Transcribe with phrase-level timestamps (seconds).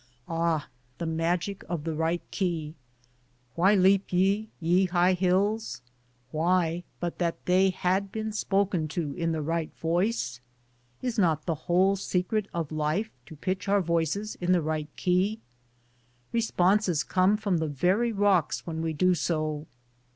[0.27, 2.73] Ah, the magic of the right key!
[3.53, 5.83] "Why leap ye, ye high hills?"
[6.31, 10.39] why, but that they had been spoken to in the right voice?
[11.03, 15.39] Is not the whole secret of life to pitch our voices in the right key?
[16.33, 19.67] Eesponses come from the very rocks when we do so.